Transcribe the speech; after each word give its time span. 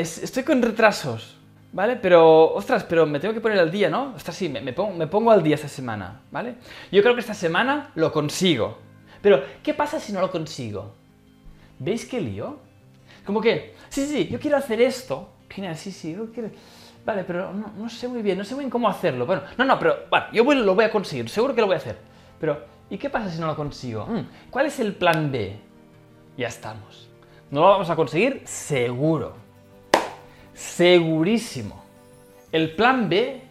estoy 0.00 0.42
con 0.42 0.60
retrasos, 0.60 1.36
¿vale? 1.72 1.96
Pero, 1.96 2.52
ostras, 2.54 2.84
pero 2.84 3.06
me 3.06 3.20
tengo 3.20 3.32
que 3.32 3.40
poner 3.40 3.58
al 3.58 3.70
día, 3.70 3.88
¿no? 3.88 4.14
Ostras, 4.14 4.36
sí, 4.36 4.48
me, 4.48 4.72
pongo, 4.72 4.92
me 5.24 5.32
al 5.32 5.42
día 5.42 5.54
esta 5.54 5.68
semana, 5.68 6.20
¿vale? 6.30 6.56
Yo 6.90 7.02
creo 7.02 7.14
que 7.14 7.20
esta 7.20 7.34
semana 7.34 7.90
lo 7.94 8.12
consigo. 8.12 8.78
Pero, 9.22 9.42
¿qué 9.62 9.72
pasa 9.72 10.00
si 10.00 10.12
no 10.12 10.20
lo 10.20 10.30
consigo? 10.30 10.92
¿Veis 11.78 12.04
qué 12.06 12.20
lío? 12.20 12.58
Como 13.24 13.40
que, 13.40 13.74
sí, 13.88 14.06
sí, 14.06 14.28
yo 14.28 14.38
quiero 14.38 14.56
hacer 14.56 14.80
esto. 14.80 15.30
Genial, 15.48 15.76
sí, 15.76 15.92
sí, 15.92 16.12
yo 16.12 16.30
quiero... 16.32 16.50
Vale, 17.04 17.22
pero 17.24 17.52
no, 17.52 17.88
sé 17.90 18.08
muy 18.08 18.22
bien, 18.22 18.38
no 18.38 18.44
sé 18.44 18.54
muy 18.54 18.64
bien 18.64 18.70
cómo 18.70 18.88
hacerlo. 18.88 19.26
Bueno, 19.26 19.42
no, 19.58 19.64
no, 19.64 19.78
pero 19.78 20.06
bueno, 20.08 20.26
yo 20.32 20.42
lo 20.54 20.74
voy 20.74 20.86
a 20.86 20.90
conseguir, 20.90 21.28
seguro 21.28 21.54
que 21.54 21.60
lo 21.60 21.66
voy 21.66 21.74
a 21.74 21.78
hacer. 21.78 21.98
Pero, 22.40 22.64
¿y 22.88 22.96
qué 22.96 23.10
pasa 23.10 23.30
si 23.30 23.38
no 23.38 23.46
lo 23.46 23.54
consigo? 23.54 24.06
Mm, 24.06 24.50
¿Cuál 24.50 24.66
es 24.66 24.80
el 24.80 24.94
plan 24.94 25.30
B? 25.30 25.56
Ya 26.36 26.48
estamos. 26.48 27.08
No 27.50 27.60
lo 27.60 27.68
vamos 27.68 27.90
a 27.90 27.96
conseguir 27.96 28.42
seguro. 28.44 29.43
Segurísimo. 30.76 31.84
El 32.50 32.72
plan 32.72 33.08
B 33.08 33.42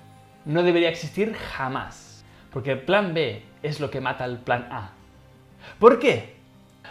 no 0.46 0.62
debería 0.62 0.90
existir 0.90 1.34
jamás. 1.34 2.26
Porque 2.52 2.72
el 2.72 2.80
plan 2.82 3.14
B 3.14 3.42
es 3.64 3.80
lo 3.80 3.90
que 3.90 4.02
mata 4.02 4.26
al 4.26 4.40
plan 4.40 4.68
A. 4.70 4.92
¿Por 5.80 6.00
qué? 6.00 6.34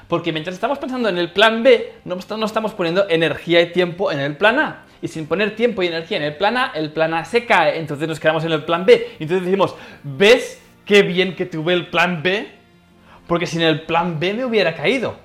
Porque 0.09 0.33
mientras 0.33 0.55
estamos 0.55 0.79
pensando 0.79 1.09
en 1.09 1.19
el 1.19 1.33
plan 1.33 1.63
B, 1.63 1.93
no 2.05 2.17
estamos 2.17 2.73
poniendo 2.73 3.09
energía 3.09 3.61
y 3.61 3.73
tiempo 3.73 4.11
en 4.11 4.21
el 4.21 4.37
plan 4.37 4.59
A 4.59 4.85
y 5.03 5.09
sin 5.09 5.27
poner 5.27 5.55
tiempo 5.57 5.83
y 5.83 5.89
energía 5.89 6.17
en 6.17 6.23
el 6.23 6.37
plan 6.37 6.57
A, 6.57 6.73
el 6.75 6.93
plan 6.93 7.13
A 7.13 7.25
se 7.25 7.45
cae, 7.45 7.79
entonces 7.79 8.09
nos 8.09 8.21
quedamos 8.21 8.45
en 8.45 8.53
el 8.53 8.65
plan 8.65 8.87
B. 8.87 9.17
Y 9.19 9.25
entonces 9.25 9.45
decimos, 9.45 9.75
¿ves 10.03 10.63
qué 10.87 11.03
bien 11.03 11.35
que 11.35 11.45
tuve 11.45 11.75
el 11.75 11.89
plan 11.89 12.23
B? 12.23 12.49
Porque 13.27 13.47
sin 13.47 13.63
el 13.63 13.83
plan 13.83 14.19
B 14.19 14.33
me 14.33 14.45
hubiera 14.45 14.75
caído. 14.75 15.17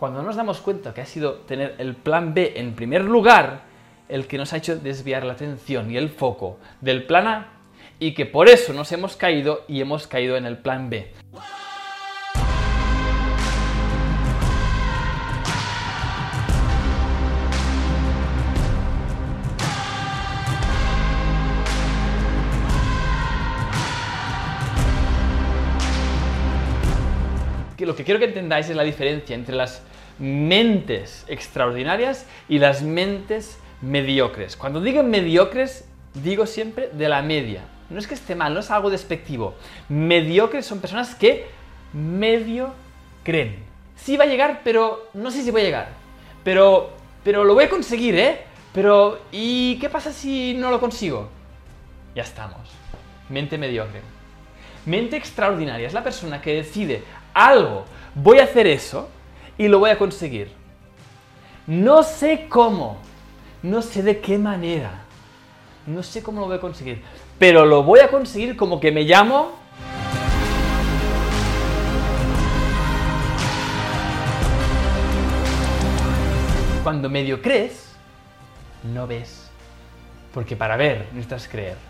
Cuando 0.00 0.22
nos 0.22 0.34
damos 0.34 0.62
cuenta 0.62 0.94
que 0.94 1.02
ha 1.02 1.06
sido 1.06 1.34
tener 1.40 1.74
el 1.76 1.94
plan 1.94 2.32
B 2.32 2.54
en 2.56 2.74
primer 2.74 3.02
lugar 3.02 3.64
el 4.08 4.26
que 4.26 4.38
nos 4.38 4.54
ha 4.54 4.56
hecho 4.56 4.76
desviar 4.76 5.24
la 5.26 5.34
atención 5.34 5.90
y 5.90 5.98
el 5.98 6.08
foco 6.08 6.58
del 6.80 7.04
plan 7.04 7.28
A 7.28 7.48
y 7.98 8.14
que 8.14 8.24
por 8.24 8.48
eso 8.48 8.72
nos 8.72 8.90
hemos 8.92 9.14
caído 9.18 9.66
y 9.68 9.82
hemos 9.82 10.06
caído 10.06 10.38
en 10.38 10.46
el 10.46 10.56
plan 10.56 10.88
B. 10.88 11.12
lo 27.90 27.96
que 27.96 28.04
quiero 28.04 28.20
que 28.20 28.26
entendáis 28.26 28.70
es 28.70 28.76
la 28.76 28.84
diferencia 28.84 29.34
entre 29.34 29.56
las 29.56 29.82
mentes 30.20 31.24
extraordinarias 31.26 32.26
y 32.48 32.58
las 32.58 32.82
mentes 32.82 33.58
mediocres. 33.80 34.56
Cuando 34.56 34.80
digo 34.80 35.02
mediocres, 35.02 35.88
digo 36.14 36.46
siempre 36.46 36.90
de 36.92 37.08
la 37.08 37.22
media. 37.22 37.62
No 37.88 37.98
es 37.98 38.06
que 38.06 38.14
esté 38.14 38.36
mal, 38.36 38.54
no 38.54 38.60
es 38.60 38.70
algo 38.70 38.90
despectivo. 38.90 39.54
Mediocres 39.88 40.66
son 40.66 40.80
personas 40.80 41.14
que 41.14 41.46
medio 41.92 42.72
creen. 43.24 43.64
Sí 43.96 44.16
va 44.16 44.24
a 44.24 44.28
llegar, 44.28 44.60
pero 44.62 45.08
no 45.14 45.30
sé 45.30 45.42
si 45.42 45.50
va 45.50 45.58
a 45.58 45.62
llegar. 45.62 45.88
Pero, 46.44 46.90
pero 47.24 47.42
lo 47.42 47.54
voy 47.54 47.64
a 47.64 47.68
conseguir, 47.68 48.14
¿eh? 48.14 48.42
Pero, 48.72 49.20
¿y 49.32 49.78
qué 49.80 49.88
pasa 49.88 50.12
si 50.12 50.54
no 50.54 50.70
lo 50.70 50.78
consigo? 50.78 51.28
Ya 52.14 52.22
estamos. 52.22 52.60
Mente 53.28 53.58
mediocre. 53.58 54.00
Mente 54.86 55.16
extraordinaria 55.16 55.86
es 55.86 55.92
la 55.92 56.04
persona 56.04 56.40
que 56.40 56.54
decide 56.54 57.02
algo. 57.34 57.84
Voy 58.14 58.38
a 58.38 58.44
hacer 58.44 58.66
eso 58.66 59.08
y 59.58 59.68
lo 59.68 59.78
voy 59.78 59.90
a 59.90 59.98
conseguir. 59.98 60.50
No 61.66 62.02
sé 62.02 62.46
cómo, 62.48 62.98
no 63.62 63.82
sé 63.82 64.02
de 64.02 64.20
qué 64.20 64.38
manera, 64.38 65.02
no 65.86 66.02
sé 66.02 66.22
cómo 66.22 66.40
lo 66.40 66.46
voy 66.46 66.56
a 66.56 66.60
conseguir, 66.60 67.02
pero 67.38 67.64
lo 67.64 67.82
voy 67.82 68.00
a 68.00 68.08
conseguir 68.08 68.56
como 68.56 68.80
que 68.80 68.92
me 68.92 69.02
llamo... 69.02 69.58
Cuando 76.82 77.10
medio 77.10 77.42
crees, 77.42 77.94
no 78.82 79.06
ves. 79.06 79.50
Porque 80.32 80.56
para 80.56 80.76
ver 80.76 81.06
necesitas 81.12 81.46
creer. 81.46 81.89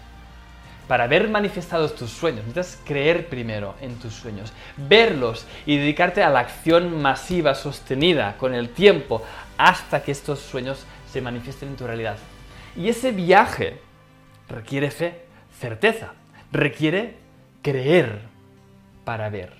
Para 0.90 1.06
ver 1.06 1.28
manifestados 1.28 1.94
tus 1.94 2.10
sueños, 2.10 2.44
necesitas 2.46 2.82
creer 2.84 3.28
primero 3.28 3.76
en 3.80 3.94
tus 4.00 4.12
sueños, 4.12 4.52
verlos 4.76 5.46
y 5.64 5.76
dedicarte 5.76 6.20
a 6.20 6.30
la 6.30 6.40
acción 6.40 7.00
masiva, 7.00 7.54
sostenida, 7.54 8.36
con 8.36 8.54
el 8.54 8.70
tiempo, 8.70 9.22
hasta 9.56 10.02
que 10.02 10.10
estos 10.10 10.40
sueños 10.40 10.84
se 11.08 11.20
manifiesten 11.20 11.68
en 11.68 11.76
tu 11.76 11.86
realidad. 11.86 12.16
Y 12.74 12.88
ese 12.88 13.12
viaje 13.12 13.80
requiere 14.48 14.90
fe, 14.90 15.26
certeza, 15.60 16.14
requiere 16.50 17.18
creer 17.62 18.22
para 19.04 19.30
ver. 19.30 19.52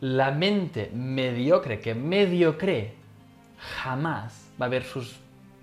La 0.00 0.32
mente 0.32 0.90
mediocre 0.92 1.78
que 1.78 1.94
medio 1.94 2.58
cree 2.58 2.94
jamás 3.84 4.48
va 4.60 4.66
a 4.66 4.70
ver 4.70 4.82
sus 4.82 5.14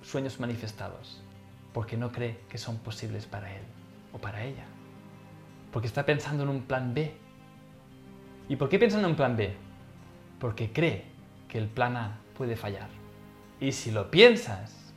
sueños 0.02 0.40
manifestados, 0.40 1.22
porque 1.74 1.98
no 1.98 2.14
cree 2.14 2.38
que 2.48 2.58
son 2.58 2.78
posibles 2.78 3.26
para 3.26 3.54
él 3.54 3.81
o 4.14 4.18
para 4.18 4.44
ella. 4.44 4.66
Porque 5.72 5.88
está 5.88 6.06
pensando 6.06 6.44
en 6.44 6.50
un 6.50 6.62
plan 6.64 6.94
B. 6.94 7.14
¿Y 8.50 8.56
por 8.56 8.70
qué 8.70 8.78
piensa 8.80 9.00
en 9.00 9.06
un 9.06 9.16
plan 9.16 9.38
B? 9.38 9.56
Porque 10.40 10.72
cree 10.72 11.06
que 11.48 11.58
el 11.58 11.68
plan 11.68 11.96
A 11.96 12.18
puede 12.38 12.56
fallar. 12.56 12.90
Y 13.60 13.72
si 13.72 13.92
lo 13.92 14.10
piensas, 14.10 14.94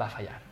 va 0.00 0.06
a 0.06 0.10
fallar. 0.10 0.51